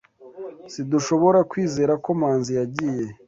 [0.71, 3.05] Sidushobora kwizera ko Manzi yagiye.